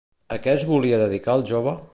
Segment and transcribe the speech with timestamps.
[0.35, 1.77] A què es volia dedicar el jove?